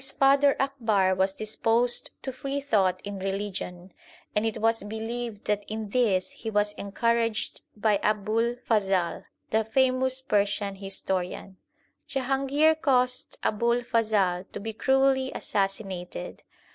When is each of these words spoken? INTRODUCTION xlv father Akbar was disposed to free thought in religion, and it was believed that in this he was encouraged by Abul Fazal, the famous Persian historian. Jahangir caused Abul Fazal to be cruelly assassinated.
INTRODUCTION 0.01 0.17
xlv 0.17 0.19
father 0.19 0.55
Akbar 0.59 1.13
was 1.13 1.33
disposed 1.35 2.09
to 2.23 2.33
free 2.33 2.59
thought 2.59 2.99
in 3.03 3.19
religion, 3.19 3.93
and 4.35 4.47
it 4.47 4.57
was 4.59 4.81
believed 4.83 5.45
that 5.45 5.63
in 5.67 5.89
this 5.91 6.31
he 6.31 6.49
was 6.49 6.73
encouraged 6.73 7.61
by 7.77 7.99
Abul 8.01 8.55
Fazal, 8.67 9.25
the 9.51 9.63
famous 9.63 10.23
Persian 10.23 10.77
historian. 10.77 11.57
Jahangir 12.09 12.81
caused 12.81 13.37
Abul 13.43 13.81
Fazal 13.81 14.51
to 14.51 14.59
be 14.59 14.73
cruelly 14.73 15.31
assassinated. 15.35 16.41